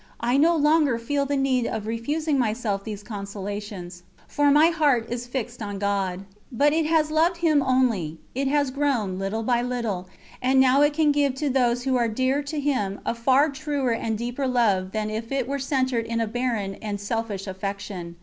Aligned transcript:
I 0.19 0.35
no 0.35 0.55
longer 0.55 0.97
feel 0.97 1.27
the 1.27 1.37
need 1.37 1.67
of 1.67 1.85
refusing 1.85 2.39
myself 2.39 2.83
these 2.83 3.03
consolations, 3.03 4.01
for 4.27 4.49
my 4.49 4.69
heart 4.69 5.05
is 5.11 5.27
fixed 5.27 5.61
on 5.61 5.77
God. 5.77 6.25
Because 6.51 6.73
it 6.75 6.85
has 6.87 7.11
loved 7.11 7.37
Him 7.37 7.61
only, 7.61 8.17
it 8.33 8.47
has 8.47 8.71
grown, 8.71 9.19
little 9.19 9.43
by 9.43 9.61
little, 9.61 10.09
and 10.41 10.59
now 10.59 10.81
it 10.81 10.93
can 10.93 11.11
give 11.11 11.35
to 11.35 11.51
those 11.51 11.83
who 11.83 11.97
are 11.97 12.07
dear 12.07 12.41
to 12.41 12.59
Him 12.59 12.99
a 13.05 13.13
far 13.13 13.49
deeper 13.49 13.91
and 13.91 14.17
truer 14.17 14.47
love 14.47 14.91
than 14.91 15.11
if 15.11 15.31
it 15.31 15.47
were 15.47 15.59
centred 15.59 16.07
in 16.07 16.19
a 16.19 16.25
barren 16.25 16.77
and 16.81 16.99
selfish 16.99 17.45
affection. 17.45 18.15